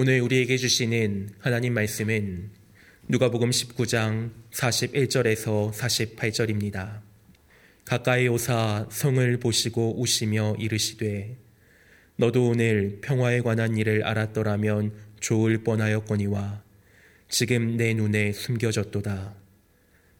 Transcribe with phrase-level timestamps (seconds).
[0.00, 2.50] 오늘 우리에게 주시는 하나님 말씀은
[3.08, 7.00] 누가복음 19장 41절에서 48절입니다.
[7.84, 11.36] 가까이 오사 성을 보시고 우시며 이르시되
[12.14, 16.62] 너도 오늘 평화에 관한 일을 알았더라면 좋을 뻔하였거니와
[17.28, 19.34] 지금 내 눈에 숨겨졌도다.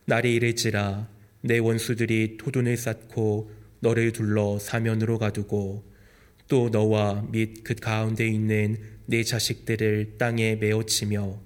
[0.07, 1.09] 날이 이를지라
[1.43, 5.85] 내 원수들이 토둔을 쌓고 너를 둘러 사면으로 가두고
[6.49, 11.41] 또 너와 및 그 가운데 있는 내 자식들을 땅에 메어치며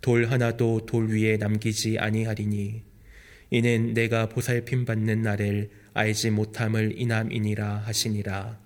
[0.00, 2.82] 돌 하나도 돌 위에 남기지 아니하리니
[3.50, 8.60] 이는 내가 보살핌 받는 날을 알지 못함을 인함이니라 하시니라.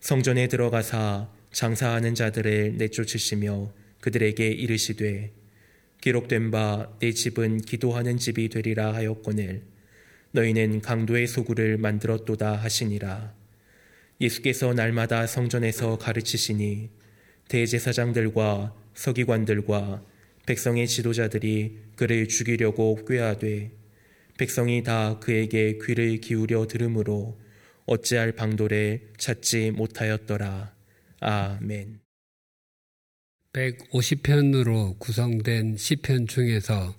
[0.00, 5.32] 성전에 들어가사 장사하는 자들을 내쫓으시며 그들에게 이르시되
[6.00, 9.62] 기록된 바 내 집은 기도하는 집이 되리라 하였거늘
[10.32, 13.34] 너희는 강도의 소굴을 만들었도다 하시니라
[14.20, 16.90] 예수께서 날마다 성전에서 가르치시니
[17.48, 20.04] 대제사장들과 서기관들과
[20.46, 23.70] 백성의 지도자들이 그를 죽이려고 꾀하되
[24.38, 27.38] 백성이 다 그에게 귀를 기울여 들으므로
[27.86, 30.74] 어찌할 방도를 찾지 못하였더라.
[31.20, 32.00] 아멘.
[33.52, 36.94] 150편으로 구성된 시편 중에서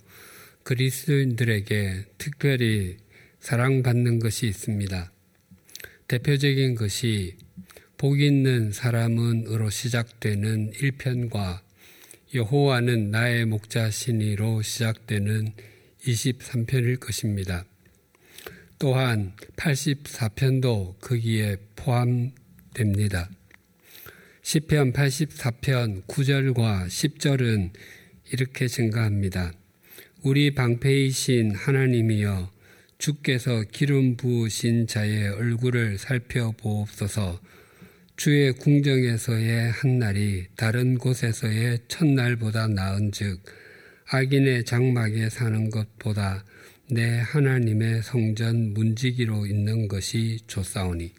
[0.64, 2.98] 그리스도인들에게 특별히
[3.40, 5.12] 사랑받는 것이 있습니다.
[6.12, 7.38] 대표적인 것이
[7.96, 11.60] 복 있는 사람은으로 시작되는 1편과
[12.34, 15.54] 여호와는 나의 목자시니로 시작되는
[16.04, 17.64] 23편일 것입니다.
[18.78, 23.30] 또한 84편도 거기에 포함됩니다.
[24.42, 27.70] 10편 84편 9절과 10절은
[28.32, 29.54] 이렇게 증가합니다.
[30.20, 32.51] 우리 방패이신 하나님이여
[33.02, 37.40] 주께서 기름 부으신 자의 얼굴을 살펴보옵소서
[38.14, 43.42] 주의 궁정에서의 한 날이 다른 곳에서의 첫날보다 나은 즉
[44.06, 46.44] 악인의 장막에 사는 것보다
[46.92, 51.10] 내 하나님의 성전 문지기로 있는 것이 좋사오니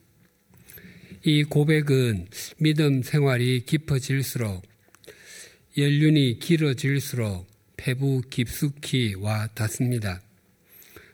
[1.25, 2.27] 이 고백은
[2.59, 4.63] 믿음 생활이 깊어질수록
[5.77, 7.45] 연륜이 길어질수록
[7.75, 10.21] 배부 깊숙이 와 닿습니다.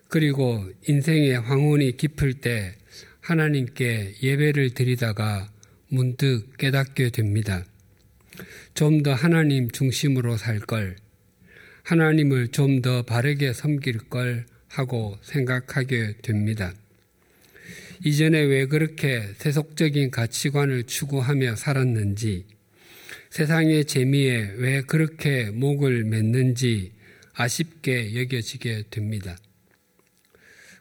[0.09, 2.75] 그리고 인생의 황혼이 깊을 때
[3.21, 5.49] 하나님께 예배를 드리다가
[5.87, 7.63] 문득 깨닫게 됩니다.
[8.73, 10.95] 좀 더 하나님 중심으로 살 걸,
[11.83, 16.73] 하나님을 좀 더 바르게 섬길 걸 하고 생각하게 됩니다.
[18.05, 22.45] 이전에 왜 그렇게 세속적인 가치관을 추구하며 살았는지,
[23.29, 26.91] 세상의 재미에 왜 그렇게 목을 맸는지
[27.33, 29.37] 아쉽게 여겨지게 됩니다.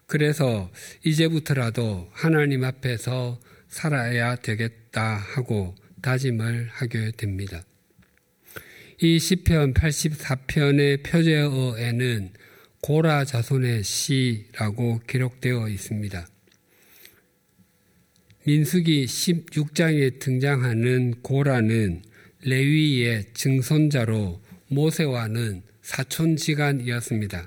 [0.09, 0.71] 그래서
[1.05, 3.39] 이제부터라도 하나님 앞에서
[3.69, 7.63] 살아야 되겠다 하고 다짐을 하게 됩니다.
[9.03, 12.31] 이 시편 84편의 표제어에는
[12.81, 16.27] 고라 자손의 시라고 기록되어 있습니다.
[18.47, 22.01] 민수기 16장에 등장하는 고라는
[22.45, 27.47] 레위의 증손자로 모세와는 사촌지간이었습니다.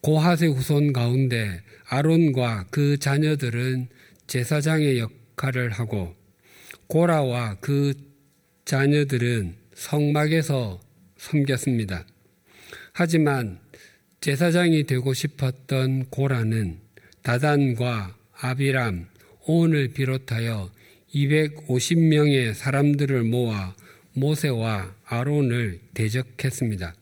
[0.00, 3.88] 고하세 후손 가운데 아론과 그 자녀들은
[4.26, 6.14] 제사장의 역할을 하고
[6.86, 7.94] 고라와 그
[8.64, 10.80] 자녀들은 성막에서
[11.16, 12.04] 섬겼습니다.
[12.92, 13.58] 하지만
[14.20, 16.78] 제사장이 되고 싶었던 고라는
[17.22, 19.06] 다단과 아비람,
[19.46, 20.70] 온을 비롯하여
[21.14, 23.74] 250명의 사람들을 모아
[24.14, 26.94] 모세와 아론을 대적했습니다.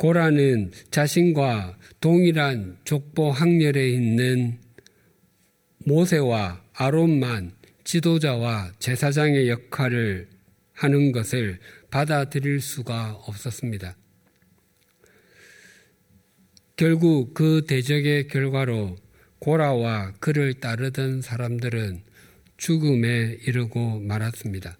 [0.00, 4.58] 고라는 자신과 동일한 족보 학렬에 있는
[5.84, 7.52] 모세와 아론만
[7.84, 10.26] 지도자와 제사장의 역할을
[10.72, 11.58] 하는 것을
[11.90, 13.94] 받아들일 수가 없었습니다.
[16.76, 18.96] 결국 그 대적의 결과로
[19.38, 22.00] 고라와 그를 따르던 사람들은
[22.56, 24.79] 죽음에 이르고 말았습니다.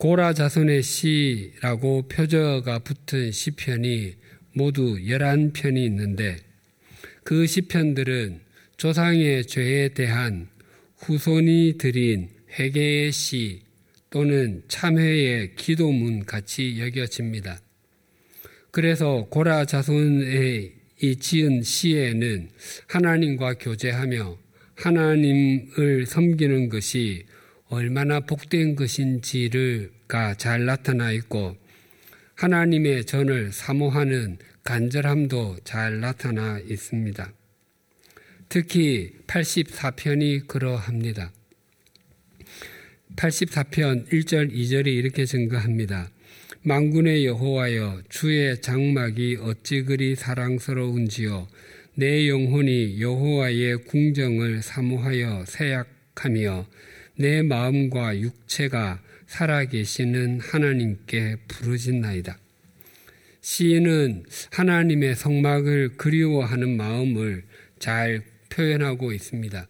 [0.00, 4.14] 고라 자손의 시라고 표저가 붙은 시편이
[4.54, 6.38] 모두 11편이 있는데
[7.22, 8.40] 그 시편들은
[8.78, 10.48] 조상의 죄에 대한
[11.00, 13.60] 후손이 드린 회개의 시
[14.08, 17.60] 또는 참회의 기도문 같이 여겨집니다.
[18.70, 20.72] 그래서 고라 자손의
[21.02, 22.48] 이 지은 시에는
[22.86, 24.38] 하나님과 교제하며
[24.76, 27.26] 하나님을 섬기는 것이
[27.70, 31.56] 얼마나 복된 것인지를가 잘 나타나 있고
[32.34, 37.32] 하나님의 전을 사모하는 간절함도 잘 나타나 있습니다.
[38.48, 41.32] 특히 84편이 그러합니다.
[43.14, 46.10] 84편 1절 2절이 이렇게 증거합니다.
[46.62, 51.46] 망군의 여호와여 주의 장막이 어찌 그리 사랑스러운지요
[51.94, 56.66] 내 영혼이 여호와의 궁정을 사모하여 세약하며
[57.20, 62.38] 내 마음과 육체가 살아계시는 하나님께 부르짖나이다.
[63.42, 67.44] 시인은 하나님의 성막을 그리워하는 마음을
[67.78, 69.68] 잘 표현하고 있습니다.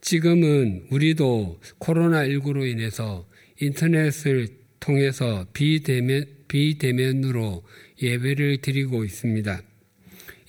[0.00, 3.28] 지금은 우리도 코로나19로 인해서
[3.60, 4.48] 인터넷을
[4.80, 7.62] 통해서 비대면, 비대면으로
[8.02, 9.62] 예배를 드리고 있습니다.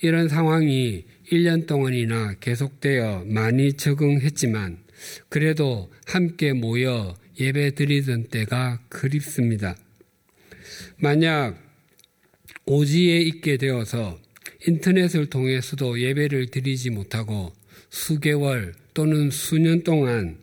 [0.02, 4.89] 이런 상황이 1년 동안이나 계속되어 많이 적응했지만
[5.28, 9.76] 그래도 함께 모여 예배 드리던 때가 그립습니다.
[10.96, 11.56] 만약
[12.66, 14.20] 오지에 있게 되어서
[14.66, 17.52] 인터넷을 통해서도 예배를 드리지 못하고
[17.88, 20.38] 수개월 또는 수년 동안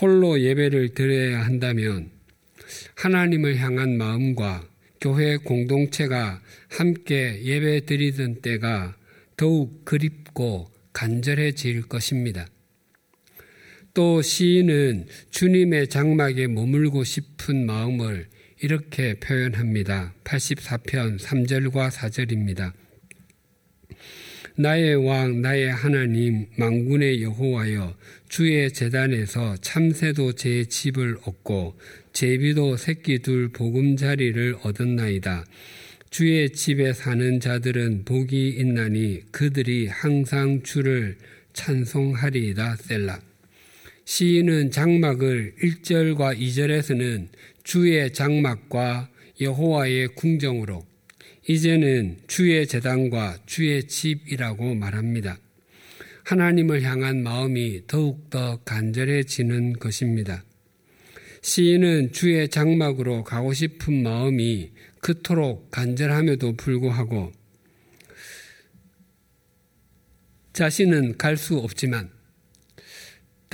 [0.00, 2.10] 홀로 예배를 드려야 한다면
[2.96, 4.68] 하나님을 향한 마음과
[5.00, 8.96] 교회 공동체가 함께 예배 드리던 때가
[9.36, 12.46] 더욱 그립고 간절해질 것입니다.
[13.94, 18.26] 또 시인은 주님의 장막에 머물고 싶은 마음을
[18.60, 20.14] 이렇게 표현합니다.
[20.24, 22.72] 84편 3절과 4절입니다.
[24.56, 27.96] 나의 왕, 나의 하나님, 망군의 여호와여,
[28.28, 31.78] 주의 재단에서 참새도 제 집을 얻고
[32.12, 35.44] 제비도 새끼 둘 보금자리를 얻었나이다.
[36.10, 41.16] 주의 집에 사는 자들은 복이 있나니 그들이 항상 주를
[41.52, 42.76] 찬송하리이다.
[42.76, 43.33] 셀라.
[44.04, 47.28] 시인은 장막을 1절과 2절에서는
[47.62, 49.08] 주의 장막과
[49.40, 50.86] 여호와의 궁정으로
[51.48, 55.38] 이제는 주의 재단과 주의 집이라고 말합니다.
[56.24, 60.44] 하나님을 향한 마음이 더욱더 간절해지는 것입니다.
[61.40, 64.70] 시인은 주의 장막으로 가고 싶은 마음이
[65.00, 67.32] 그토록 간절함에도 불구하고
[70.52, 72.10] 자신은 갈 수 없지만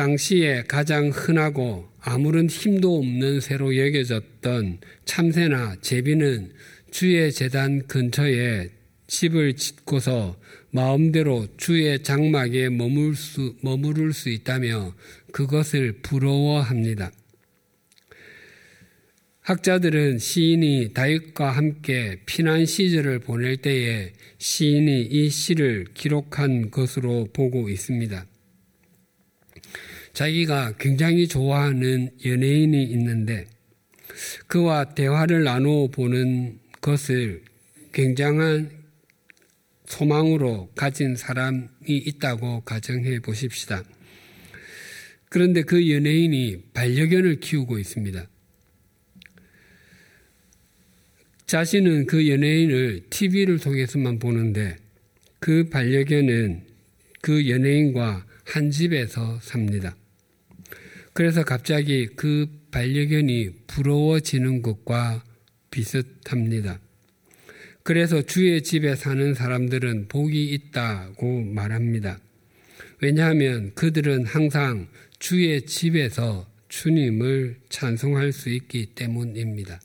[0.01, 6.55] 당시에 가장 흔하고 아무런 힘도 없는 새로 여겨졌던 참새나 제비는
[6.91, 8.71] 주의 재단 근처에
[9.09, 14.95] 집을 짓고서 마음대로 주의 장막에 머물 수, 머무를 수 있다며
[15.33, 17.13] 그것을 부러워합니다.
[19.43, 28.30] 학자들은 시인이 다윗과 함께 피난 시절을 보낼 때에 시인이 이 시를 기록한 것으로 보고 있습니다.
[30.13, 33.47] 자기가 굉장히 좋아하는 연예인이 있는데
[34.47, 37.43] 그와 대화를 나누어 보는 것을
[37.93, 38.71] 굉장한
[39.87, 43.83] 소망으로 가진 사람이 있다고 가정해 보십시다.
[45.29, 48.27] 그런데 그 연예인이 반려견을 키우고 있습니다.
[51.47, 54.77] 자신은 그 연예인을 TV를 통해서만 보는데
[55.41, 56.63] 그 반려견은
[57.21, 59.97] 그 연예인과 한 집에서 삽니다.
[61.21, 65.23] 그래서 갑자기 그 반려견이 부러워지는 것과
[65.71, 66.81] 비슷합니다.
[67.83, 72.19] 그래서 주의 집에 사는 사람들은 복이 있다고 말합니다.
[73.03, 74.89] 왜냐하면 그들은 항상
[75.19, 79.79] 주의 집에서 주님을 찬송할 수 있기 때문입니다.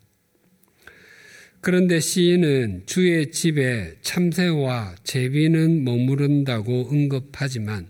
[1.60, 7.88] 그런데 시인은 주의 집에 참새와 제비는 머무른다고 언급하지만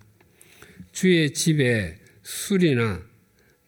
[0.92, 3.14] 주의 집에 술이나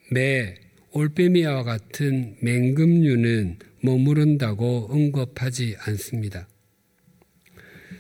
[0.10, 0.56] 매,
[0.92, 6.48] 올빼미와 같은 맹금류는 머무른다고 언급하지 않습니다.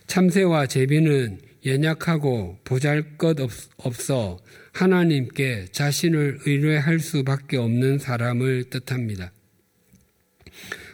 [0.08, 3.38] 참새와 제비는 연약하고 보잘 것
[3.78, 4.40] 없어
[4.72, 9.34] 하나님께 자신을 의뢰할 수밖에 없는 사람을 뜻합니다.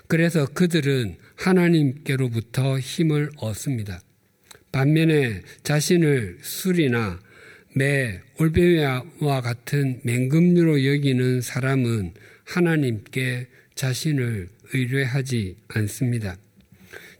[0.07, 4.01] 그래서 그들은 하나님께로부터 힘을 얻습니다.
[4.71, 7.19] 반면에 자신을 술이나
[7.75, 12.13] 매, 올빼미와 같은 맹금류로 여기는 사람은
[12.45, 16.37] 하나님께 자신을 의뢰하지 않습니다.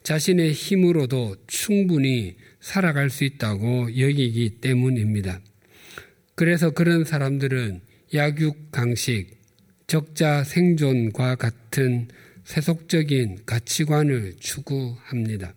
[0.04, 5.42] 자신의 힘으로도 충분히 살아갈 수 있다고 여기기 때문입니다.
[6.36, 7.82] 그래서 그런 사람들은
[8.14, 9.32] 약육 강식,
[9.88, 12.10] 적자 생존과 같은
[12.44, 15.56] 세속적인 가치관을 추구합니다.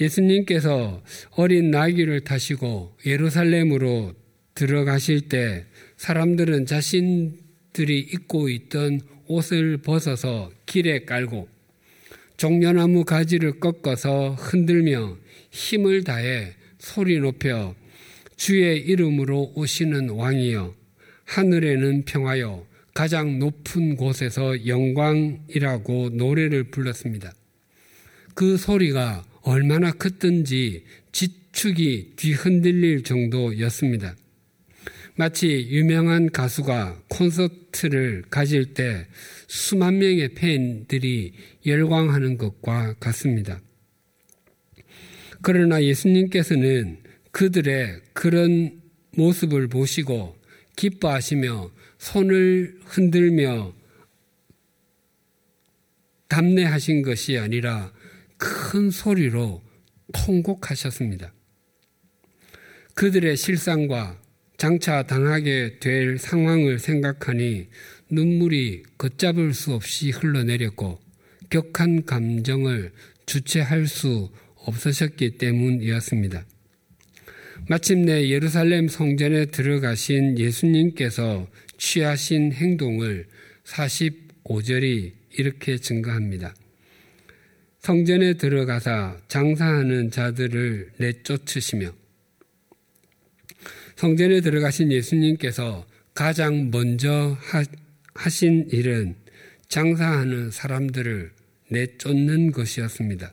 [0.00, 4.14] 예수님께서 어린 나귀를 타시고 예루살렘으로
[4.54, 5.64] 들어가실 때
[5.96, 11.48] 사람들은 자신들이 입고 있던 옷을 벗어서 길에 깔고
[12.36, 15.16] 종려나무 가지를 꺾어서 흔들며
[15.50, 17.74] 힘을 다해 소리 높여
[18.36, 20.74] 주의 이름으로 오시는 왕이여
[21.24, 27.32] 하늘에는 평화요 가장 높은 곳에서 영광이라고 노래를 불렀습니다.
[28.34, 34.16] 그 소리가 얼마나 컸든지 지축이 뒤흔들릴 정도였습니다.
[35.16, 39.06] 마치 유명한 가수가 콘서트를 가질 때
[39.46, 41.34] 수만 명의 팬들이
[41.64, 43.60] 열광하는 것과 같습니다.
[45.42, 46.98] 그러나 예수님께서는
[47.30, 48.80] 그들의 그런
[49.16, 50.36] 모습을 보시고
[50.76, 53.72] 기뻐하시며 손을 흔들며
[56.28, 57.92] 담내하신 것이 아니라
[58.44, 59.62] 큰 소리로
[60.12, 61.32] 통곡하셨습니다.
[62.94, 64.20] 그들의 실상과
[64.58, 67.68] 장차 당하게 될 상황을 생각하니
[68.10, 71.00] 눈물이 걷잡을 수 없이 흘러내렸고
[71.48, 72.92] 격한 감정을
[73.24, 76.44] 주체할 수 없으셨기 때문이었습니다.
[77.68, 81.48] 마침내 예루살렘 성전에 들어가신 예수님께서
[81.78, 83.26] 취하신 행동을
[83.64, 86.54] 45절이 이렇게 증가합니다.
[87.84, 91.92] 성전에 들어가사 장사하는 자들을 내쫓으시며
[93.96, 97.36] 성전에 들어가신 예수님께서 가장 먼저
[98.14, 99.16] 하신 일은
[99.68, 101.30] 장사하는 사람들을
[101.68, 103.30] 내쫓는 것이었습니다.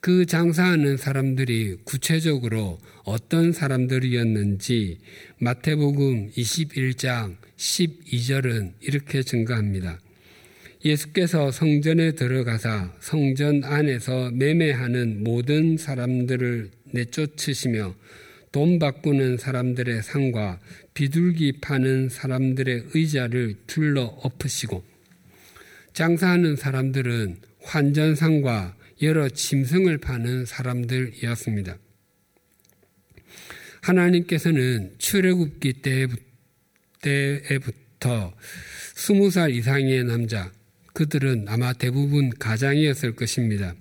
[0.00, 4.98] 그 장사하는 사람들이 구체적으로 어떤 사람들이었는지
[5.38, 10.00] 마태복음 21장 12절은 이렇게 증가합니다.
[10.84, 17.94] 예수께서 성전에 들어가사 성전 안에서 매매하는 모든 사람들을 내쫓으시며
[18.52, 20.60] 돈 바꾸는 사람들의 상과
[20.94, 24.84] 비둘기 파는 사람들의 의자를 둘러 엎으시고
[25.92, 31.76] 장사하는 사람들은 환전상과 여러 짐승을 파는 사람들이었습니다.
[33.82, 35.82] 하나님께서는 출애굽기
[37.02, 38.34] 때부터
[38.94, 40.50] 스무 살 이상의 남자,
[40.98, 43.76] 그들은 아마 대부분 가장이었을 것입니다.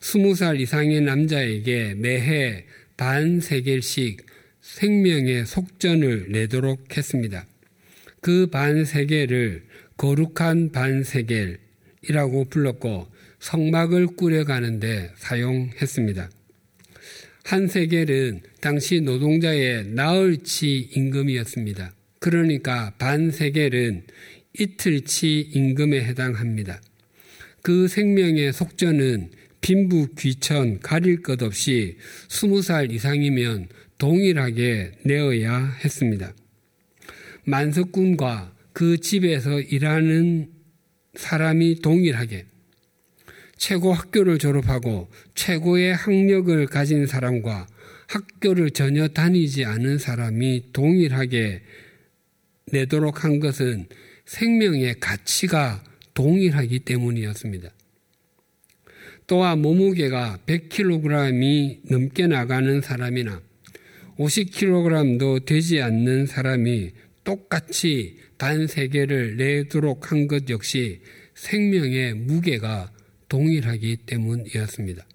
[0.00, 2.64] 스무 살 이상의 남자에게 매해
[2.96, 4.26] 반 세겔씩
[4.62, 7.46] 생명의 속전을 내도록 했습니다.
[8.20, 9.62] 그 반 세겔을
[9.96, 13.06] 거룩한 반 세겔이라고 불렀고
[13.38, 16.28] 성막을 꾸려가는데 사용했습니다.
[17.44, 21.92] 한 세겔은 당시 노동자의 나흘치 임금이었습니다.
[22.18, 24.02] 그러니까 반 세겔은
[24.58, 26.80] 이틀치 임금에 해당합니다.
[27.62, 31.96] 그 생명의 속전은 빈부 귀천 가릴 것 없이
[32.28, 36.32] 스무 살 이상이면 동일하게 내어야 했습니다.
[37.44, 40.50] 만석군과 그 집에서 일하는
[41.14, 42.46] 사람이 동일하게
[43.56, 47.66] 최고 학교를 졸업하고 최고의 학력을 가진 사람과
[48.06, 51.62] 학교를 전혀 다니지 않은 사람이 동일하게
[52.72, 53.86] 내도록 한 것은
[54.26, 55.82] 생명의 가치가
[56.14, 57.70] 동일하기 때문이었습니다.
[59.26, 63.42] 또한 몸무게가 100kg이 넘게 나가는 사람이나
[64.18, 66.92] 50kg도 되지 않는 사람이
[67.24, 71.00] 똑같이 반세계를 내도록 한 것 역시
[71.34, 72.92] 생명의 무게가
[73.28, 75.06] 동일하기 때문이었습니다.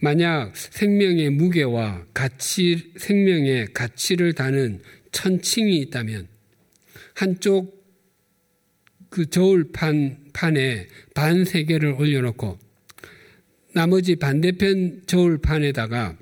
[0.00, 4.80] 만약 생명의 무게와 가치, 생명의 가치를 다는
[5.12, 6.28] 천칭이 있다면
[7.20, 7.84] 한쪽
[9.10, 12.58] 그 저울판 판에 반 세 개를 올려놓고
[13.74, 16.16] 나머지 반대편 저울판에다가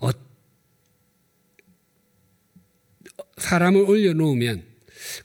[0.00, 0.10] 어,
[3.36, 4.62] 사람을 올려놓으면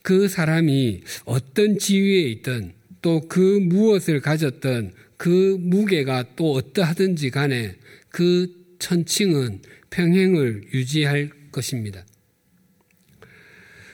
[0.01, 7.75] 그 사람이 어떤 지위에 있든 또 그 무엇을 가졌던 그 무게가 또 어떠하든지 간에
[8.09, 12.05] 그 천칭은 평행을 유지할 것입니다.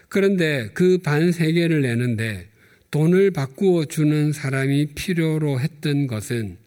[0.10, 2.50] 그런데 그 반 세계를 내는데
[2.92, 6.58] 돈을 바꾸어 주는 사람이 필요로 했던 것은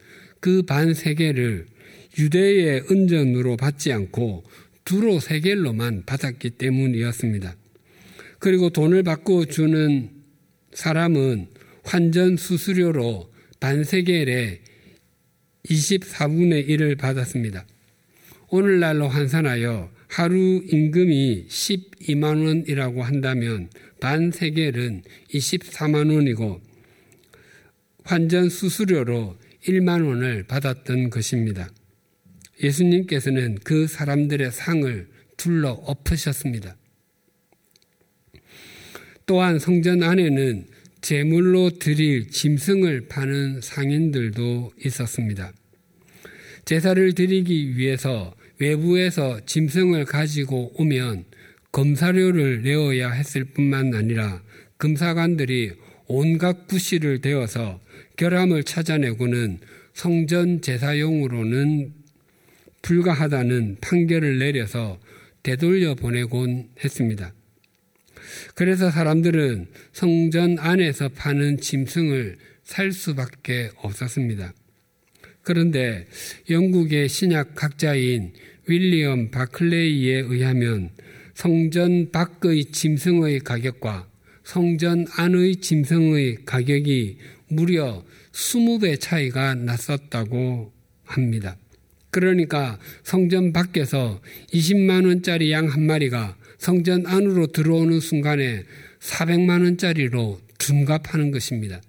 [0.41, 1.67] 그 반 세계를
[2.19, 4.45] 유대의 은전으로 받지 않고
[4.85, 7.57] 두로 세겔로만 받았기 때문이었습니다.
[8.39, 10.11] 그리고 돈을 바꾸어 주는
[10.73, 11.49] 사람은
[11.85, 13.31] 환전 수수료로
[13.61, 14.61] 반세겔의
[15.69, 17.65] 24분의 1을 받았습니다.
[18.51, 26.61] 오늘날로 환산하여 하루 임금이 12만 원이라고 한다면 반 세겔은 24만 원이고
[28.05, 31.71] 환전 수수료로 1만 원을 받았던 것입니다.
[32.63, 36.77] 예수님께서는 그 사람들의 상을 둘러 엎으셨습니다.
[39.25, 40.67] 또한 성전 안에는
[41.01, 45.55] 제물로 드릴 짐승을 파는 상인들도 있었습니다.
[46.67, 51.25] 제사를 드리기 위해서 외부에서 짐승을 가지고 오면
[51.73, 54.41] 검사료를 내어야 했을 뿐만 아니라
[54.77, 55.73] 금사관들이
[56.07, 57.81] 온갖 구실을 대어서
[58.17, 59.59] 결함을 찾아내고는
[59.95, 61.93] 성전 제사용으로는
[62.83, 65.01] 불가하다는 판결을 내려서
[65.43, 67.33] 되돌려 보내곤 했습니다.
[68.55, 74.53] 그래서 사람들은 성전 안에서 파는 짐승을 살 수밖에 없었습니다.
[75.43, 76.07] 그런데
[76.49, 78.33] 영국의 신약 학자인
[78.67, 80.91] 윌리엄 바클레이에 의하면
[81.35, 84.09] 성전 밖의 짐승의 가격과
[84.45, 87.17] 성전 안의 짐승의 가격이
[87.49, 90.73] 무려 20배 차이가 났었다고
[91.05, 91.57] 합니다.
[92.11, 94.21] 그러니까 성전 밖에서
[94.53, 98.65] 20만 원짜리 양 한 마리가 성전 안으로 들어오는 순간에
[99.01, 101.81] 400만 원짜리로 둔갑하는 것입니다.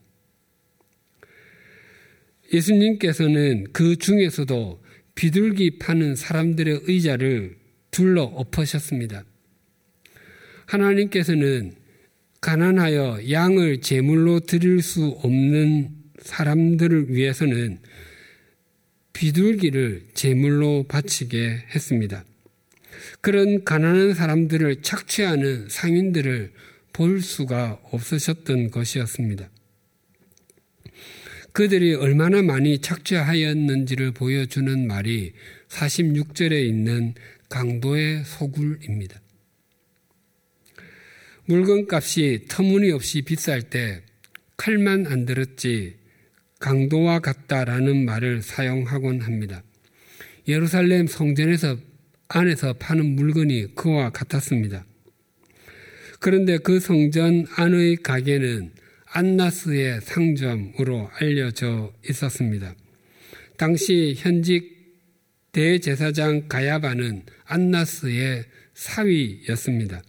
[2.52, 4.83] 예수님께서는 그 중에서도
[5.16, 7.58] 비둘기 파는 사람들의 의자를
[7.92, 9.24] 둘러 엎으셨습니다.
[10.66, 11.74] 하나님께서는
[12.42, 15.90] 가난하여 양을 제물로 드릴 수 없는
[16.20, 17.80] 사람들을 위해서는
[19.14, 22.26] 비둘기를 제물로 바치게 했습니다.
[23.22, 26.52] 그런 가난한 사람들을 착취하는 상인들을
[26.92, 29.50] 볼 수가 없으셨던 것이었습니다.
[31.54, 35.34] 그들이 얼마나 많이 착취하였는지를 보여주는 말이
[35.70, 37.14] 46절에 있는
[37.48, 39.22] 강도의 소굴입니다.
[41.46, 44.02] 물건값이 터무니없이 비쌀 때
[44.58, 45.96] 칼만 안 들었지
[46.60, 49.62] 강도와 같다라는 말을 사용하곤 합니다.
[50.48, 51.78] 예루살렘 성전에서
[52.30, 54.86] 안에서 파는 물건이 그와 같았습니다.
[56.20, 58.72] 그런데 그 성전 안의 가게는
[59.16, 62.76] 안나스의 상점으로 알려져 있었습니다.
[63.58, 64.74] 당시 현직
[65.52, 70.02] 대제사장 가야바는 안나스의 사위였습니다.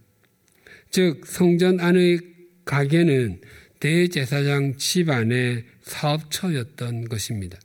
[0.90, 2.20] 즉 성전 안의
[2.64, 3.42] 가게는
[3.78, 7.59] 대제사장 집안의 사업처였던 것입니다.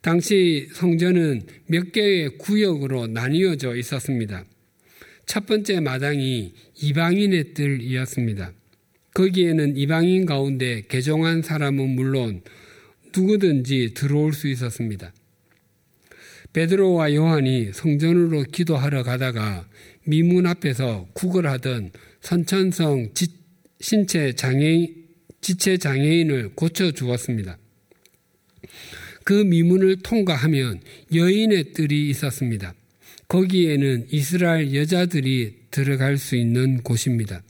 [0.00, 4.44] 당시 성전은 몇 개의 구역으로 나뉘어져 있었습니다.
[5.26, 8.52] 첫 번째 마당이 이방인의 뜰이었습니다.
[9.18, 12.40] 거기에는 이방인 가운데 개종한 사람은 물론
[13.16, 15.12] 누구든지 들어올 수 있었습니다.
[16.52, 19.68] 베드로와 요한이 성전으로 기도하러 가다가
[20.04, 23.26] 미문 앞에서 구걸하던 선천성 지,
[23.80, 24.88] 신체 장애
[25.40, 27.58] 지체 장애인을 고쳐 주었습니다.
[29.24, 30.80] 그 미문을 통과하면
[31.12, 32.72] 여인의 뜰이 있었습니다.
[33.26, 37.42] 거기에는 이스라엘 여자들이 들어갈 수 있는 곳입니다.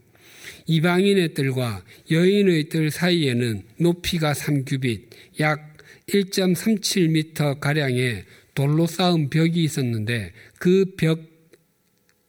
[0.67, 5.03] 이방인의 뜰과 여인의 뜰 사이에는 높이가 3규빗,
[5.41, 5.77] 약
[6.09, 11.21] 1.37m 가량의 돌로 쌓은 벽이 있었는데 그 벽,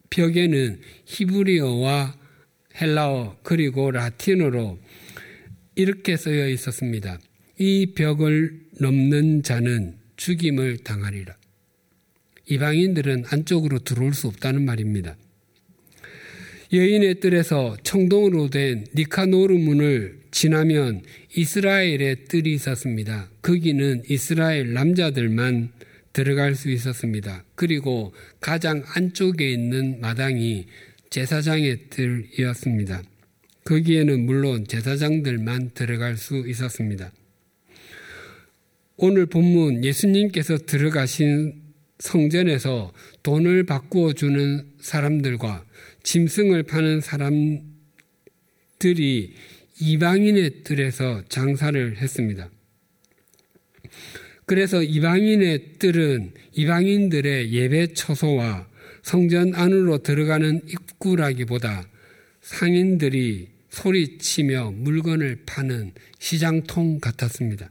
[0.09, 2.17] 벽에는 히브리어와
[2.79, 4.79] 헬라어 그리고 라틴어로
[5.75, 7.19] 이렇게 쓰여 있었습니다.
[7.57, 11.35] 이 벽을 넘는 자는 죽임을 당하리라.
[12.47, 15.15] 이방인들은 안쪽으로 들어올 수 없다는 말입니다.
[16.71, 21.01] 여인의 뜰에서 청동으로 된 니카노르 문을 지나면
[21.35, 23.27] 이스라엘의 뜰이 있었습니다.
[23.41, 25.71] 거기는 이스라엘 남자들만
[26.13, 27.43] 들어갈 수 있었습니다.
[27.55, 30.65] 그리고 가장 안쪽에 있는 마당이
[31.09, 33.01] 제사장의 뜰이었습니다.
[33.63, 37.11] 거기에는 물론 제사장들만 들어갈 수 있었습니다.
[38.97, 41.53] 오늘 본문 예수님께서 들어가신
[41.97, 45.65] 성전에서 돈을 바꾸어 주는 사람들과
[46.03, 47.63] 짐승을 파는 사람들이
[49.81, 52.49] 이방인의 뜰에서 장사를 했습니다.
[54.45, 58.67] 그래서 이방인의 뜰은 이방인들의 예배 처소와
[59.03, 61.87] 성전 안으로 들어가는 입구라기보다
[62.41, 67.69] 상인들이 소리치며 물건을 파는 시장통 같았습니다.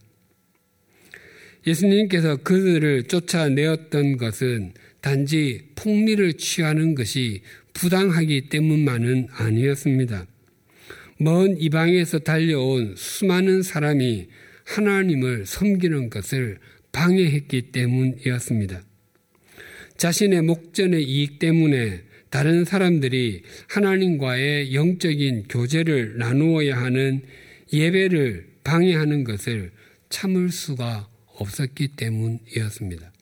[1.66, 7.42] 예수님께서 그들을 쫓아내었던 것은 단지 폭리를 취하는 것이
[7.78, 10.26] 부당하기 때문만은 아니었습니다.
[11.20, 14.26] 먼 이방에서 달려온 수많은 사람이
[14.66, 16.58] 하나님을 섬기는 것을
[16.90, 18.82] 방해했기 때문이었습니다.
[19.96, 27.22] 자신의 목전의 이익 때문에 다른 사람들이 하나님과의 영적인 교제를 나누어야 하는
[27.72, 29.70] 예배를 방해하는 것을
[30.10, 33.12] 참을 수가 없었기 때문이었습니다.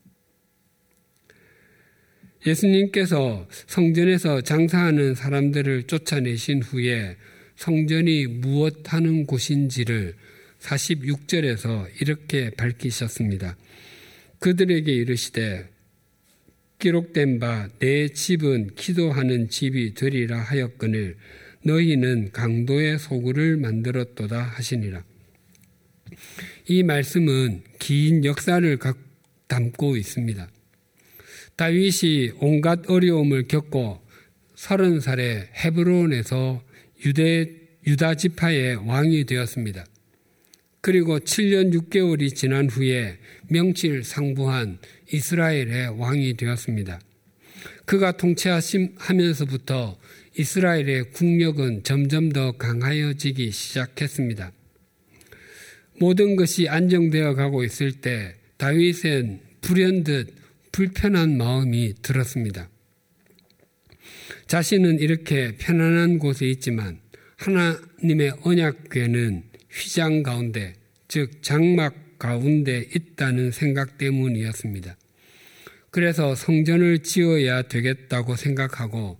[2.47, 7.17] 예수님께서 성전에서 장사하는 사람들을 쫓아내신 후에
[7.57, 10.15] 성전이 무엇 하는 곳인지를
[10.61, 13.57] 46절에서 이렇게 밝히셨습니다.
[14.39, 15.69] 그들에게 이르시되
[16.79, 21.17] 기록된 바 내 집은 기도하는 집이 되리라 하였거늘
[21.65, 25.03] 너희는 강도의 소굴을 만들었도다 하시니라.
[26.69, 28.79] 이 말씀은 긴 역사를
[29.49, 30.49] 담고 있습니다.
[31.57, 34.01] 다윗이 온갖 어려움을 겪고
[34.55, 36.63] 서른 살에 헤브론에서
[37.05, 37.51] 유대
[37.87, 39.85] 유다 지파의 왕이 되었습니다.
[40.81, 44.79] 그리고 7년 6개월이 지난 후에 명실상부한
[45.13, 47.01] 이스라엘의 왕이 되었습니다.
[47.87, 49.99] 그가 통치하면서부터
[50.39, 54.53] 이스라엘의 국력은 점점 더 강하여지기 시작했습니다.
[55.99, 60.35] 모든 것이 안정되어 가고 있을 때 다윗은 불현듯
[60.77, 62.69] 불편한 마음이 들었습니다.
[64.47, 67.01] 자신은 이렇게 편안한 곳에 있지만
[67.39, 70.75] 하나님의 언약궤는 휘장 가운데,
[71.09, 74.99] 즉 장막 가운데 있다는 생각 때문이었습니다.
[75.89, 79.17] 그래서 성전을 지어야 되겠다고 생각하고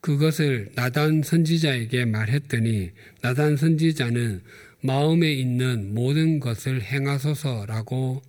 [0.00, 4.40] 그것을 나단 선지자에게 말했더니 나단 선지자는
[4.80, 8.22] 마음에 있는 모든 것을 행하소서라고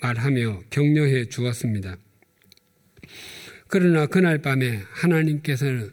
[0.00, 1.96] 말하며 격려해 주었습니다.
[3.68, 5.90] 그러나 그날 밤에 하나님께서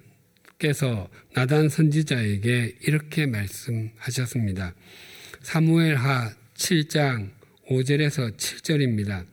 [1.33, 4.75] 나단 선지자에게 이렇게 말씀하셨습니다.
[5.41, 7.31] 사무엘하 7장
[7.69, 9.25] 5절에서 7절입니다.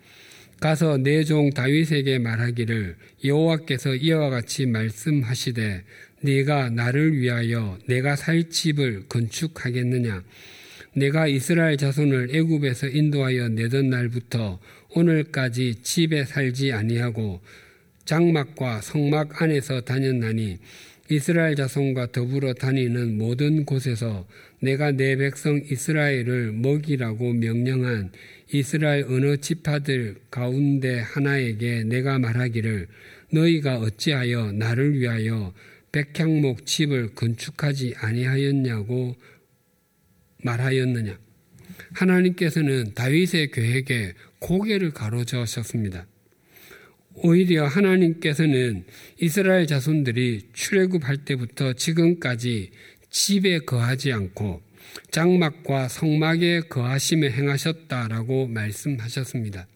[0.61, 5.85] 가서 내 종 다윗에게 말하기를 여호와께서 이와 같이 말씀하시되
[6.23, 10.23] 네가 나를 위하여 내가 살 집을 건축하겠느냐
[10.95, 14.59] 내가 이스라엘 자손을 애굽에서 인도하여 내던 날부터
[14.95, 17.41] 오늘까지 집에 살지 아니하고
[18.05, 20.59] 장막과 성막 안에서 다녔나니
[21.11, 24.27] 이스라엘 자손과 더불어 다니는 모든 곳에서
[24.61, 28.11] 내가 내 백성 이스라엘을 먹이라고 명령한
[28.53, 32.89] 이스라엘 어느 지파들 가운데 하나에게 내가 말하기를
[33.33, 35.53] 너희가 어찌하여 나를 위하여
[35.93, 39.17] 백향목 집을 건축하지 아니하였냐고
[40.43, 41.19] 말하였느냐.
[41.93, 46.07] 하나님께서는 다윗의 계획에 고개를 가로저으셨습니다.
[47.15, 48.85] 오히려 하나님께서는
[49.21, 52.71] 이스라엘 자손들이 출애굽할 때부터 지금까지
[53.11, 54.63] 집에 거하지 않고
[55.11, 59.67] 장막과 성막에 거하심에 행하셨다라고 말씀하셨습니다.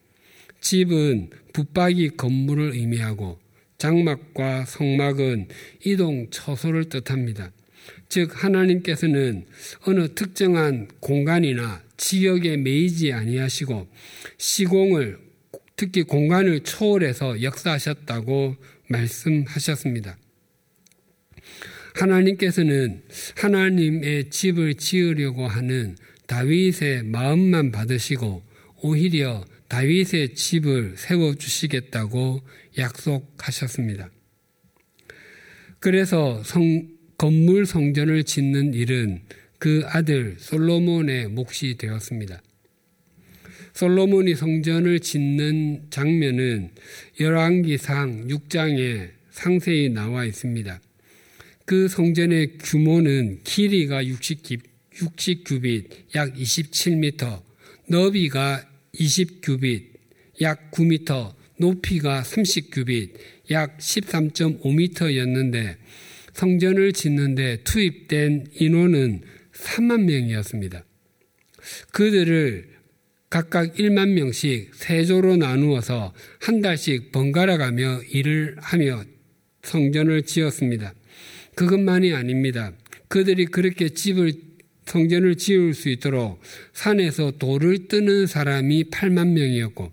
[0.60, 3.38] 집은 붙박이 건물을 의미하고
[3.78, 5.48] 장막과 성막은
[5.84, 7.50] 이동 처소를 뜻합니다.
[8.14, 9.44] 즉 하나님께서는
[9.86, 13.88] 어느 특정한 공간이나 지역에 매이지 아니하시고
[14.38, 15.18] 시공을
[15.74, 18.54] 특히 공간을 초월해서 역사하셨다고
[18.86, 20.16] 말씀하셨습니다.
[21.94, 23.02] 하나님께서는
[23.36, 25.96] 하나님의 집을 지으려고 하는
[26.28, 28.44] 다윗의 마음만 받으시고
[28.82, 32.42] 오히려 다윗의 집을 세워 주시겠다고
[32.78, 34.08] 약속하셨습니다.
[35.80, 36.93] 그래서 성,
[37.24, 39.22] 건물 성전을 짓는 일은
[39.58, 42.42] 그 아들 솔로몬의 몫이 되었습니다.
[43.72, 46.68] 솔로몬이 성전을 짓는 장면은
[47.18, 50.78] 열왕기상 6장에 상세히 나와 있습니다.
[51.64, 54.60] 그 성전의 규모는 길이가 60,
[54.92, 57.40] 60규빗, 약 27m,
[57.88, 59.82] 너비가 20규빗,
[60.42, 63.14] 약 9m, 높이가 30규빗,
[63.50, 65.76] 약 13.5m였는데
[66.34, 70.84] 성전을 짓는데 투입된 인원은 3만 명이었습니다.
[71.92, 72.74] 그들을
[73.30, 79.02] 각각 1만 명씩 세조로 나누어서 한 달씩 번갈아 가며 일을 하며
[79.62, 80.94] 성전을 지었습니다.
[81.54, 82.72] 그것만이 아닙니다.
[83.08, 84.32] 그들이 그렇게 집을
[84.86, 86.40] 성전을 지을 수 있도록
[86.74, 89.90] 산에서 돌을 뜨는 사람이 8만 명이었고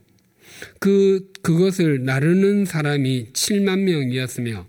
[0.80, 4.68] 그 그것을 나르는 사람이 7만 명이었으며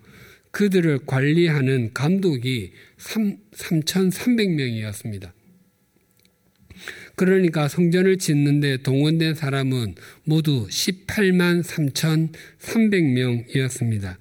[0.52, 5.32] 그들을 관리하는 감독이 3, 3,300명이었습니다.
[7.16, 14.16] 그러니까 성전을 짓는데 동원된 사람은 모두 18만 3,300명이었습니다.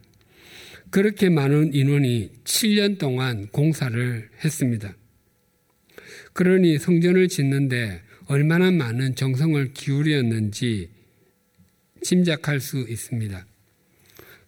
[0.89, 4.93] 그렇게 많은 인원이 7년 동안 공사를 했습니다.
[6.33, 10.89] 그러니 성전을 짓는데 얼마나 많은 정성을 기울였는지
[12.03, 13.45] 짐작할 수 있습니다.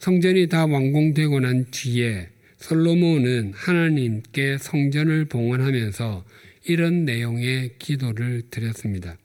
[0.03, 6.25] 성전이 다 완공되고 난 뒤에 솔로몬은 하나님께 성전을 봉헌하면서
[6.65, 9.15] 이런 내용의 기도를 드렸습니다.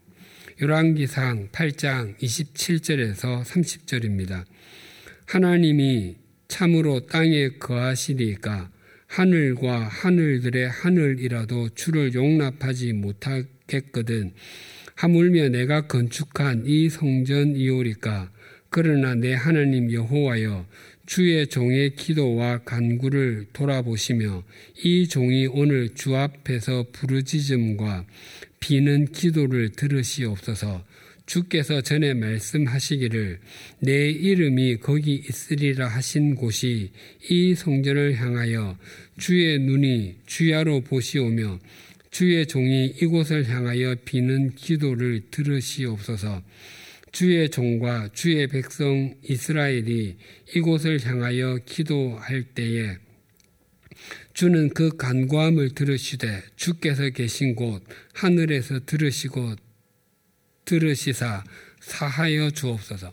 [0.62, 4.44] 열왕기상 8장 27절에서 30절입니다.
[5.26, 6.14] 하나님이
[6.46, 8.70] 참으로 땅에 거하시리까
[9.08, 14.30] 하늘과 하늘들의 하늘이라도 주를 용납하지 못하겠거든
[14.94, 18.30] 하물며 내가 건축한 이 성전이오리까
[18.70, 20.66] 그러나 내 하나님 여호와여
[21.06, 24.44] 주의 종의 기도와 간구를 돌아보시며
[24.84, 28.04] 이 종이 오늘 주 앞에서 부르짖음과
[28.60, 30.84] 비는 기도를 들으시옵소서.
[31.28, 33.38] 주께서 전에 말씀하시기를
[33.80, 36.90] 내 이름이 거기 있으리라 하신 곳이
[37.30, 38.78] 이 성전을 향하여
[39.18, 41.58] 주의 눈이 주야로 보시오며
[42.10, 46.42] 주의 종이 이곳을 향하여 비는 기도를 들으시옵소서
[47.12, 50.16] 주의 종과 주의 백성 이스라엘이
[50.54, 52.98] 이곳을 향하여 기도할 때에
[54.32, 57.82] 주는 그 간구함을 들으시되 주께서 계신 곳
[58.14, 59.56] 하늘에서 들으시고
[60.64, 61.44] 들으시사
[61.80, 63.12] 사하여 주옵소서.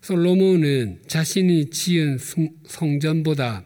[0.00, 2.18] 솔로몬은 자신이 지은
[2.66, 3.64] 성전보다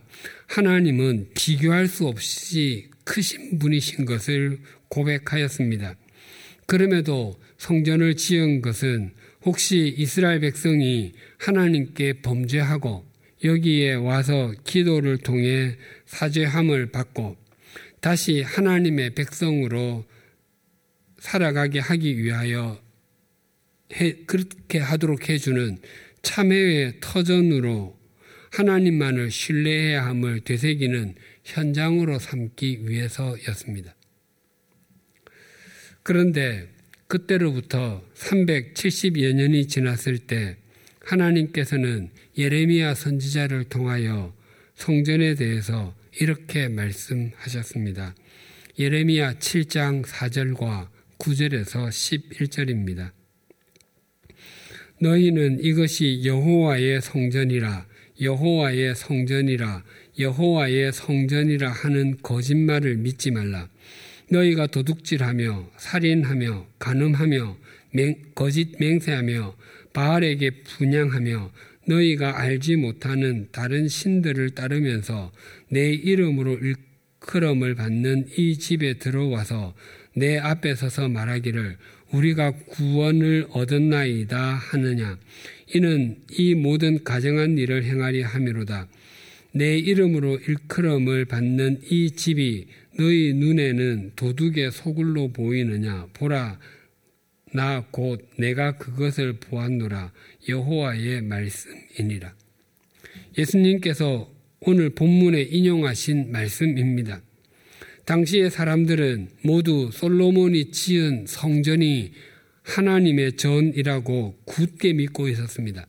[0.49, 5.95] 하나님은 비교할 수 없이 크신 분이신 것을 고백하였습니다.
[6.67, 9.13] 그럼에도 성전을 지은 것은
[9.45, 13.07] 혹시 이스라엘 백성이 하나님께 범죄하고
[13.45, 17.37] 여기에 와서 기도를 통해 사죄함을 받고
[18.01, 20.05] 다시 하나님의 백성으로
[21.21, 22.83] 살아가게 하기 위하여
[23.95, 25.79] 해, 그렇게 하도록 해주는
[26.23, 27.97] 참회의 터전으로
[28.51, 33.95] 하나님만을 신뢰해야 함을 되새기는 현장으로 삼기 위해서였습니다.
[36.03, 36.72] 그런데
[37.13, 40.57] 그때로부터 370여 년이 지났을 때
[41.05, 44.35] 하나님께서는 예레미야 선지자를 통하여
[44.77, 48.15] 성전에 대해서 이렇게 말씀하셨습니다.
[48.79, 53.11] 예레미야 7장 4절과 9절에서 11절입니다.
[55.03, 57.87] 너희는 이것이 여호와의 성전이라
[58.23, 59.85] 여호와의 성전이라
[60.19, 63.69] 여호와의 성전이라 하는 거짓말을 믿지 말라.
[64.33, 67.57] 너희가 도둑질하며 살인하며 간음하며
[67.93, 69.55] 맹, 거짓 맹세하며
[69.93, 71.53] 바알에게 분양하며
[71.87, 75.33] 너희가 알지 못하는 다른 신들을 따르면서
[75.69, 79.75] 내 이름으로 일컬음을 받는 이 집에 들어와서
[80.15, 81.77] 내 앞에 서서 말하기를
[82.13, 85.19] 우리가 구원을 얻었나이다 하느냐.
[85.75, 88.89] 이는 이 모든 가정한 일을 행하리 함이로다.
[89.53, 92.67] 내 이름으로 일컬음을 받는 이 집이
[92.99, 96.59] 너희 눈에는 도둑의 소굴로 보이느냐 보라
[97.55, 100.13] 나 곧 내가 그것을 보았노라
[100.49, 102.35] 여호와의 말씀이니라
[103.37, 107.21] 예수님께서 오늘 본문에 인용하신 말씀입니다.
[108.05, 112.13] 당시의 사람들은 모두 솔로몬이 지은 성전이
[112.63, 115.87] 하나님의 전이라고 굳게 믿고 있었습니다.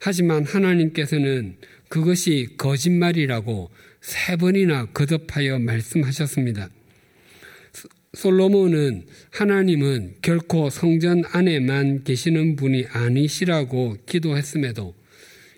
[0.00, 1.56] 하지만 하나님께서는
[1.88, 3.70] 그것이 거짓말이라고
[4.02, 6.68] 세 번이나 거듭하여 말씀하셨습니다.
[8.14, 14.94] 솔로몬은 하나님은 결코 성전 안에만 계시는 분이 아니시라고 기도했음에도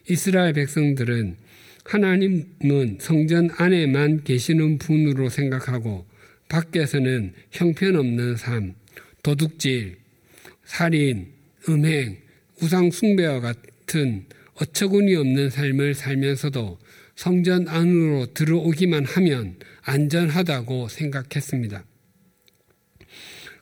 [0.09, 1.37] 이스라엘 백성들은
[1.85, 6.07] 하나님은 성전 안에만 계시는 분으로 생각하고
[6.49, 8.75] 밖에서는 형편없는 삶,
[9.23, 9.97] 도둑질,
[10.65, 11.29] 살인,
[11.69, 12.19] 음행,
[12.63, 16.79] 우상숭배와 같은 어처구니 없는 삶을 살면서도
[17.17, 21.85] 성전 안으로 들어오기만 하면 안전하다고 생각했습니다.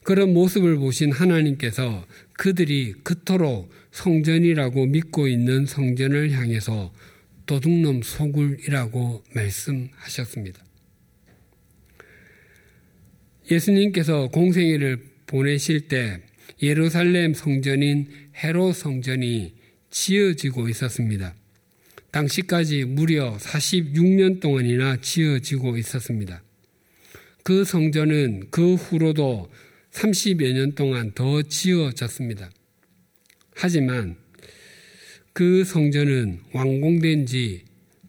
[0.05, 6.93] 그런 모습을 보신 하나님께서 그들이 그토록 성전이라고 믿고 있는 성전을 향해서
[7.47, 10.65] 도둑놈 소굴이라고 말씀하셨습니다.
[13.51, 16.21] 예수님께서 공생애를 보내실 때
[16.63, 19.55] 예루살렘 성전인 헤로 성전이
[19.91, 21.35] 지어지고 있었습니다.
[22.13, 26.43] 당시까지 무려 46년 동안이나 지어지고 있었습니다.
[27.43, 29.51] 그 성전은 그 후로도
[29.91, 32.51] 30여 년 동안 더 지어졌습니다.
[33.55, 34.17] 하지만
[35.33, 37.65] 그 성전은 완공된 지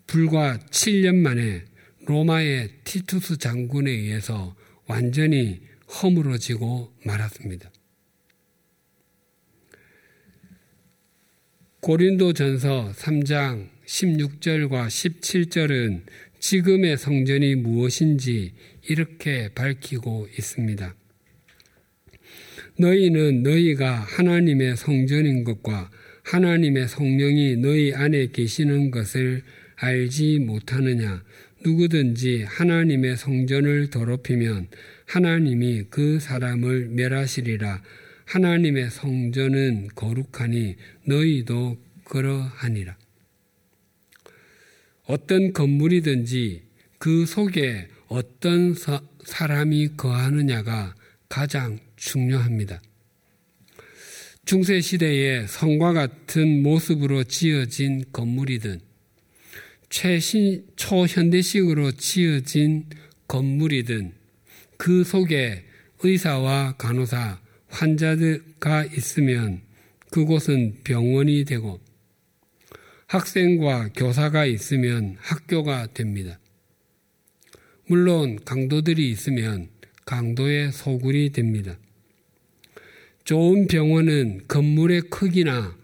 [0.06, 1.64] 불과 7년 만에
[2.06, 7.72] 로마의 티투스 장군에 의해서 완전히 허물어지고 말았습니다.
[11.80, 16.02] 고린도 전서 3장 16절과 17절은
[16.40, 18.54] 지금의 성전이 무엇인지
[18.88, 20.96] 이렇게 밝히고 있습니다.
[22.78, 25.90] 너희는 너희가 하나님의 성전인 것과
[26.24, 29.44] 하나님의 성령이 너희 안에 계시는 것을
[29.76, 31.24] 알지 못하느냐?
[31.66, 34.68] 누구든지 하나님의 성전을 더럽히면
[35.06, 37.82] 하나님이 그 사람을 멸하시리라.
[38.26, 43.03] 하나님의 성전은 거룩하니 너희도 그러하니라.
[45.06, 46.64] 어떤 건물이든지
[46.98, 48.76] 그 속에 어떤
[49.24, 50.96] 사람이 거하느냐가
[51.28, 52.82] 가장 중요합니다.
[54.46, 58.82] 중세 시대에 성과 같은 모습으로 지어진 건물이든
[59.90, 62.86] 최신 초현대식으로 지어진
[63.28, 64.14] 건물이든
[64.78, 65.64] 그 속에
[66.02, 69.62] 의사와 간호사, 환자가 있으면
[70.12, 71.80] 그곳은 병원이 되고
[73.14, 76.40] 학생과 교사가 있으면 학교가 됩니다.
[77.86, 79.70] 물론 강도들이 있으면
[80.04, 81.78] 강도의 소굴이 됩니다.
[83.24, 85.78] 좋은 병원은 건물의 크기나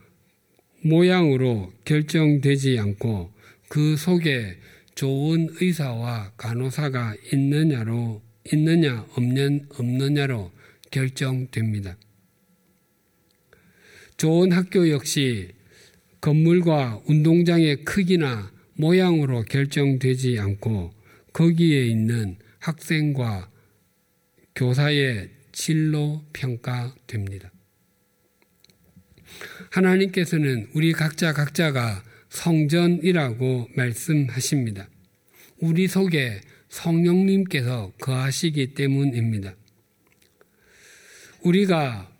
[0.81, 3.31] 모양으로 결정되지 않고
[3.67, 4.57] 그 속에
[4.95, 10.51] 좋은 의사와 간호사가 있느냐로 있느냐 없는 없느냐로
[10.89, 11.95] 결정됩니다.
[14.17, 15.58] 좋은 학교 역시
[16.21, 20.93] 건물과 운동장의 크기나 모양으로 결정되지 않고
[21.33, 23.49] 거기에 있는 학생과
[24.55, 27.51] 교사의 질로 평가됩니다.
[29.71, 34.89] 하나님께서는 우리 각자 각자가 성전이라고 말씀하십니다.
[35.59, 39.55] 우리 속에 성령님께서 거하시기 때문입니다.
[41.43, 42.11] 우리가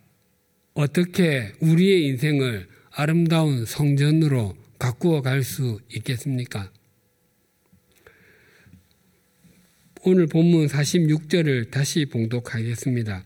[0.74, 2.68] 어떻게 우리의 인생을
[3.00, 6.70] 아름다운 성전으로 가꾸어 갈 수 있겠습니까?
[10.02, 13.24] 오늘 본문 46절을 다시 봉독하겠습니다.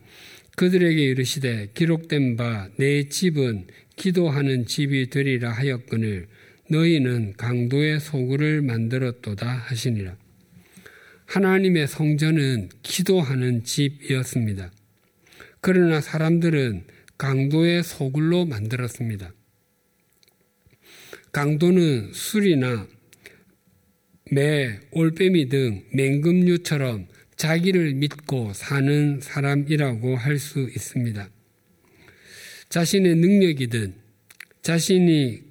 [0.55, 6.29] 그들에게 이르시되 기록된 바 내 집은 기도하는 집이 되리라 하였거늘
[6.71, 10.17] 너희는 강도의 소굴을 만들었도다 하시니라.
[11.27, 14.71] 하나님의 성전은 기도하는 집이었습니다.
[15.61, 16.85] 그러나 사람들은
[17.19, 19.33] 강도의 소굴로 만들었습니다.
[21.35, 22.87] 강도는 술이나
[24.31, 31.29] 매, 올빼미 등 맹금류처럼 자기를 믿고 사는 사람이라고 할 수 있습니다.
[32.69, 33.95] 자신의 능력이든
[34.63, 35.43] 자신이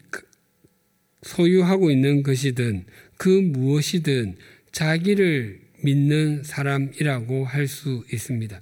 [1.21, 2.85] 소유하고 있는 것이든
[3.17, 4.37] 그 무엇이든
[4.71, 8.61] 자기를 믿는 사람이라고 할 수 있습니다.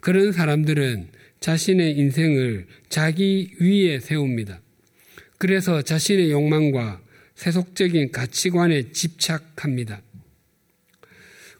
[0.00, 1.08] 그런 사람들은
[1.40, 4.62] 자신의 인생을 자기 위에 세웁니다.
[5.38, 7.02] 그래서 자신의 욕망과
[7.34, 10.02] 세속적인 가치관에 집착합니다.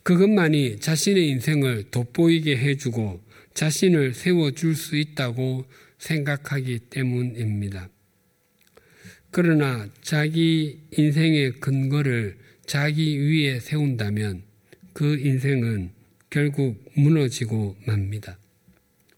[0.02, 3.20] 그것만이 자신의 인생을 돋보이게 해주고
[3.54, 5.66] 자신을 세워줄 수 있다고
[5.98, 7.88] 생각하기 때문입니다.
[9.30, 14.42] 그러나 자기 인생의 근거를 자기 위에 세운다면
[14.92, 15.90] 그 인생은
[16.30, 18.38] 결국 무너지고 맙니다.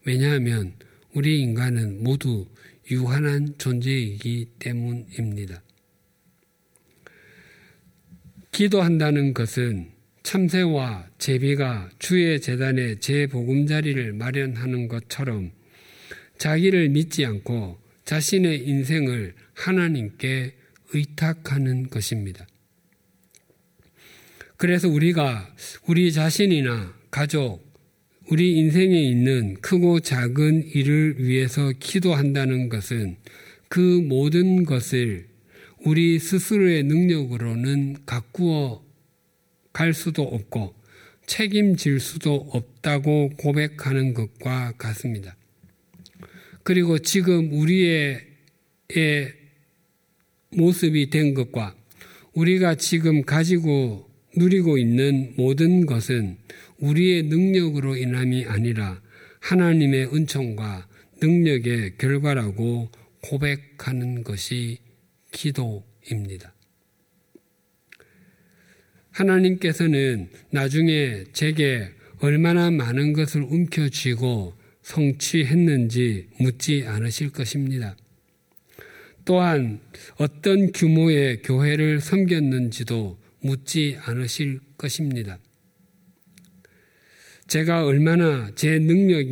[0.05, 0.73] 왜냐하면
[1.13, 2.47] 우리 인간은 모두
[2.91, 5.61] 유한한 존재이기 때문입니다.
[8.51, 9.91] 기도한다는 것은
[10.23, 15.51] 참새와 제비가 주의 재단에 제 보금자리를 마련하는 것처럼
[16.37, 20.55] 자기를 믿지 않고 자신의 인생을 하나님께
[20.93, 22.47] 의탁하는 것입니다.
[24.57, 25.55] 그래서 우리가
[25.87, 27.68] 우리 자신이나 가족,
[28.31, 33.17] 우리 인생에 있는 크고 작은 일을 위해서 기도한다는 것은
[33.69, 35.25] 그 모든 것을
[35.83, 38.83] 우리 스스로의 능력으로는 가꾸어
[39.73, 40.75] 갈 수도 없고
[41.25, 45.35] 책임질 수도 없다고 고백하는 것과 같습니다.
[46.61, 48.21] 그리고 지금 우리의
[50.51, 51.75] 모습이 된 것과
[52.33, 56.37] 우리가 지금 가지고 누리고 있는 모든 것은
[56.79, 59.01] 우리의 능력으로 인함이 아니라
[59.39, 60.87] 하나님의 은총과
[61.21, 62.89] 능력의 결과라고
[63.21, 64.79] 고백하는 것이
[65.31, 66.53] 기도입니다.
[69.11, 71.89] 하나님께서는 나중에 제게
[72.19, 77.95] 얼마나 많은 것을 움켜쥐고 성취했는지 묻지 않으실 것입니다.
[79.25, 79.79] 또한
[80.17, 85.37] 어떤 규모의 교회를 섬겼는지도 묻지 않으실 것입니다.
[87.49, 89.25] 제가 얼마나 제 능력,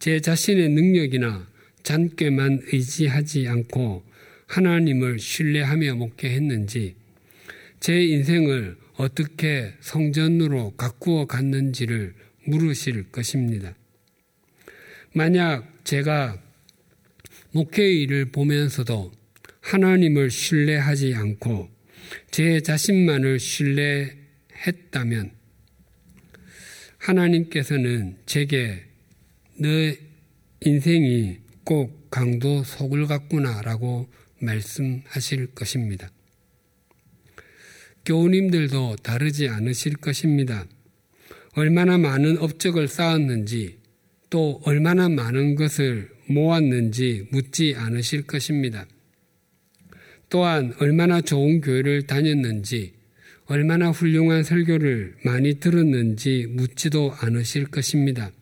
[0.00, 1.48] 제 자신의 능력이나
[1.84, 4.02] 잔꾀만 의지하지 않고
[4.48, 6.96] 하나님을 신뢰하며 목회했는지,
[7.78, 12.14] 제 인생을 어떻게 성전으로 가꾸어 갔는지를
[12.46, 13.76] 물으실 것입니다.
[15.12, 16.42] 만약 제가
[17.52, 19.12] 목회 일을 보면서도
[19.60, 21.70] 하나님을 신뢰하지 않고
[22.32, 24.22] 제 자신만을 신뢰했다면
[27.02, 28.84] 하나님께서는 제게
[29.58, 29.68] 너
[30.60, 34.08] 인생이 꼭 강도 속을 같구나라고
[34.40, 36.10] 말씀하실 것입니다.
[38.04, 40.66] 교우님들도 다르지 않으실 것입니다.
[41.54, 43.78] 얼마나 많은 업적을 쌓았는지
[44.30, 48.86] 또 얼마나 많은 것을 모았는지 묻지 않으실 것입니다.
[50.28, 52.94] 또한 얼마나 좋은 교회를 다녔는지,
[53.52, 58.32] 얼마나 훌륭한 설교를 많이 들었는지 묻지도 않으실 것입니다.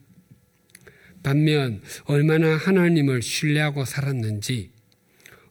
[1.21, 4.69] 반면 얼마나 하나님을 신뢰하고 살았는지,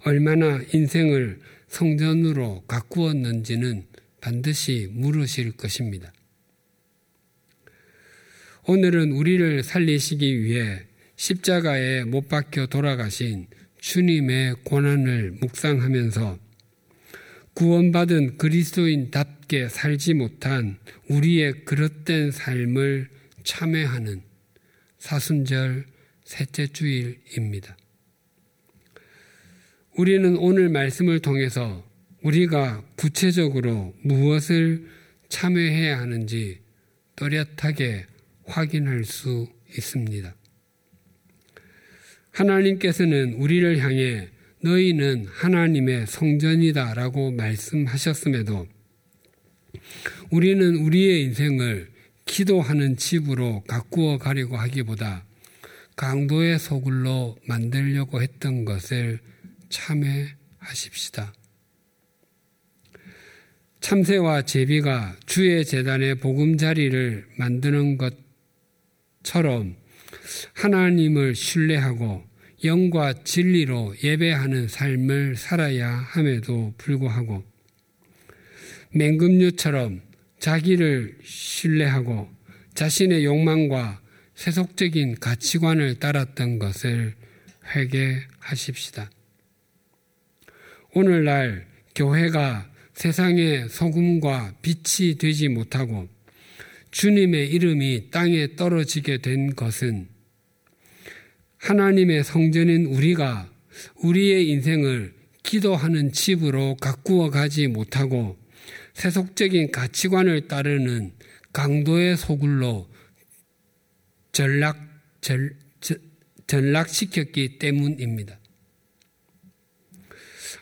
[0.06, 3.84] 얼마나 인생을 성전으로 가꾸었는지는
[4.22, 6.10] 반드시 물으실 것입니다.
[8.66, 10.86] 오늘은 우리를 살리시기 위해
[11.16, 13.46] 십자가에 못 박혀 돌아가신
[13.78, 16.38] 주님의 고난을 묵상하면서
[17.52, 20.78] 구원받은 그리스도인답 게 살지 못한
[21.08, 23.08] 우리의 그릇된 삶을
[23.42, 24.22] 참회하는
[24.98, 25.86] 사순절
[26.24, 27.76] 셋째 주일입니다.
[29.96, 31.84] 우리는 오늘 말씀을 통해서
[32.22, 34.86] 우리가 구체적으로 무엇을
[35.28, 36.60] 참여해야 하는지
[37.16, 38.06] 또렷하게
[38.44, 40.32] 확인할 수 있습니다.
[42.30, 44.28] 하나님께서는 우리를 향해
[44.62, 48.68] 너희는 하나님의 성전이다 라고 말씀하셨음에도
[50.30, 51.90] 우리는 우리의 인생을
[52.24, 55.24] 기도하는 집으로 가꾸어 가려고 하기보다
[55.96, 59.18] 강도의 소굴로 만들려고 했던 것을
[59.68, 61.34] 참회하십시다.
[63.80, 67.98] 참새와 제비가 주의 재단의 보금자리를 만드는
[69.22, 69.76] 것처럼
[70.54, 72.24] 하나님을 신뢰하고
[72.64, 77.49] 영과 진리로 예배하는 삶을 살아야 함에도 불구하고
[78.92, 80.02] 맹금류처럼
[80.38, 82.28] 자기를 신뢰하고
[82.74, 84.00] 자신의 욕망과
[84.34, 87.14] 세속적인 가치관을 따랐던 것을
[87.74, 89.10] 회개하십시다.
[90.94, 96.08] 오늘날 교회가 세상의 소금과 빛이 되지 못하고
[96.90, 100.08] 주님의 이름이 땅에 떨어지게 된 것은
[101.58, 103.50] 하나님의 성전인 우리가
[104.02, 108.39] 우리의 인생을 기도하는 집으로 가꾸어 가지 못하고
[109.00, 111.12] 세속적인 가치관을 따르는
[111.54, 112.86] 강도의 소굴로
[114.30, 114.76] 전락,
[115.22, 115.56] 전,
[116.46, 118.38] 전락시켰기 때문입니다.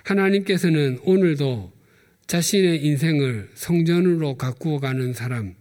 [0.04, 1.72] 하나님께서는 오늘도
[2.28, 5.56] 자신의 인생을 성전으로 가꾸어 가는 사람,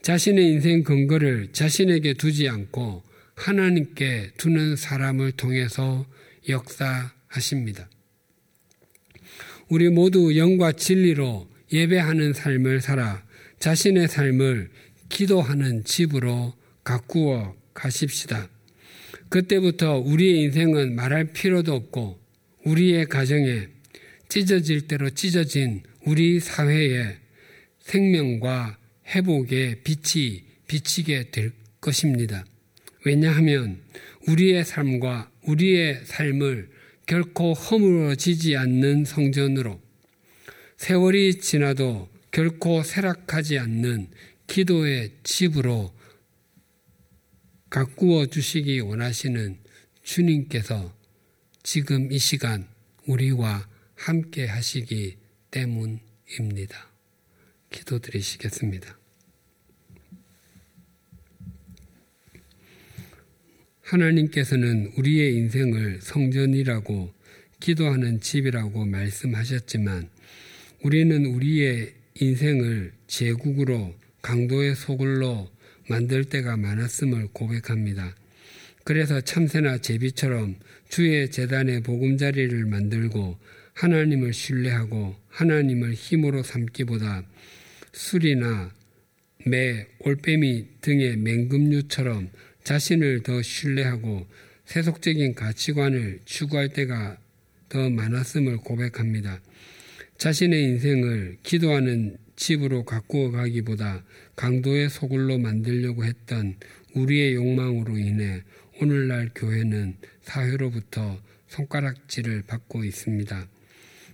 [0.00, 3.02] 자신의 인생 근거를 자신에게 두지 않고
[3.34, 6.06] 하나님께 두는 사람을 통해서
[6.48, 7.90] 역사하십니다.
[9.68, 13.22] 우리 모두 영과 진리로 예배하는 삶을 살아
[13.58, 14.70] 자신의 삶을
[15.08, 16.54] 기도하는 집으로
[16.84, 18.48] 가꾸어 가십시다.
[19.28, 22.18] 그때부터 우리의 인생은 말할 필요도 없고
[22.64, 23.68] 우리의 가정에
[24.28, 27.16] 찢어질 대로 찢어진 우리 사회에
[27.80, 32.44] 생명과 회복의 빛이 비치게 될 것입니다.
[33.04, 33.80] 왜냐하면
[34.26, 36.68] 우리의 삶과 우리의 삶을
[37.06, 39.80] 결코 허물어지지 않는 성전으로
[40.78, 44.08] 세월이 지나도 결코 쇠락하지 않는
[44.46, 45.92] 기도의 집으로
[47.68, 49.58] 가꾸어 주시기 원하시는
[50.04, 50.96] 주님께서
[51.64, 52.66] 지금 이 시간
[53.06, 55.18] 우리와 함께 하시기
[55.50, 56.88] 때문입니다.
[57.70, 58.96] 기도드리시겠습니다.
[63.82, 67.12] 하나님께서는 우리의 인생을 성전이라고
[67.58, 70.17] 기도하는 집이라고 말씀하셨지만
[70.82, 75.50] 우리는 우리의 인생을 제국으로 강도의 소굴로
[75.88, 78.14] 만들 때가 많았음을 고백합니다.
[78.84, 80.56] 그래서 참새나 제비처럼
[80.88, 83.38] 주의 재단의 보금자리를 만들고
[83.74, 87.24] 하나님을 신뢰하고 하나님을 힘으로 삼기보다
[87.92, 88.72] 술이나
[89.46, 92.30] 매, 올빼미 등의 맹금류처럼
[92.62, 94.26] 자신을 더 신뢰하고
[94.66, 97.18] 세속적인 가치관을 추구할 때가
[97.68, 99.40] 더 많았음을 고백합니다.
[100.18, 104.04] 자신의 인생을 기도하는 집으로 가꾸어 가기보다
[104.34, 106.56] 강도의 소굴로 만들려고 했던
[106.94, 108.42] 우리의 욕망으로 인해
[108.80, 113.48] 오늘날 교회는 사회로부터 손가락질을 받고 있습니다.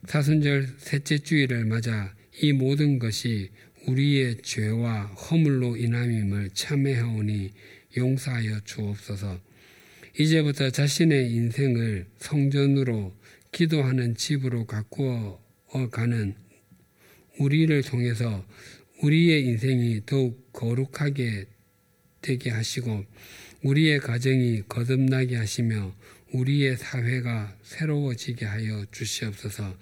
[0.07, 3.49] 사순절 셋째 주일을 맞아 이 모든 것이
[3.87, 7.51] 우리의 죄와 허물로 인함임을 참회하오니
[7.97, 9.41] 용서하여 주옵소서.
[10.19, 13.15] 이제부터 자신의 인생을 성전으로
[13.53, 15.44] 기도하는 집으로 가꾸어
[15.91, 16.35] 가는
[17.39, 18.45] 우리를 통해서
[19.03, 21.47] 우리의 인생이 더욱 거룩하게
[22.23, 23.05] 되게 하시고
[23.63, 25.95] 우리의 가정이 거듭나게 하시며
[26.33, 29.77] 우리의 사회가 새로워지게 하여 주시옵소서.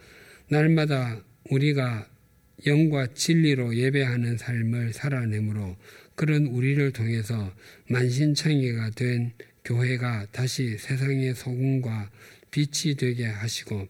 [0.49, 2.09] 날마다 우리가
[2.66, 5.76] 영과 진리로 예배하는 삶을 살아내므로
[6.14, 7.53] 그런 우리를 통해서
[7.88, 9.32] 만신창이가 된
[9.64, 12.11] 교회가 다시 세상의 소금과
[12.51, 13.88] 빛이 되게 하시고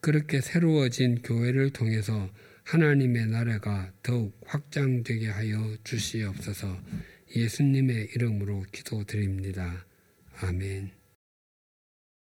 [0.00, 2.30] 그렇게 새로워진 교회를 통해서
[2.64, 6.80] 하나님의 나라가 더욱 확장되게 하여 주시옵소서
[7.36, 9.86] 예수님의 이름으로 기도드립니다.
[10.40, 10.99] 아멘.